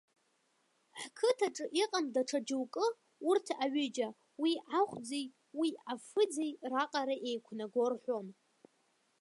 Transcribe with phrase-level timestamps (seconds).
[0.99, 2.85] Ҳқыҭаҿы иҟам даҽа џьоукы,
[3.29, 4.07] урҭ аҩыџьа,
[4.41, 5.25] уи ахәӡеи,
[5.59, 8.27] уи афыӡеи раҟара еиқәнаго рҳәон.